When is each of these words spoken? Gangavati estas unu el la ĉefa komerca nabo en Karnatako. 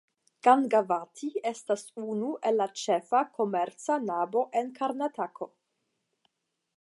Gangavati 0.45 1.27
estas 1.49 1.83
unu 2.13 2.31
el 2.51 2.57
la 2.61 2.67
ĉefa 2.83 3.21
komerca 3.37 4.01
nabo 4.09 4.43
en 4.63 4.75
Karnatako. 4.81 5.49